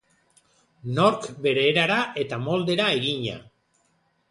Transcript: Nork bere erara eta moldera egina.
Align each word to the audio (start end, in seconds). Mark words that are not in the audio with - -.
Nork 0.99 1.27
bere 1.43 1.67
erara 1.73 1.99
eta 2.23 2.41
moldera 2.49 2.91
egina. 2.97 3.39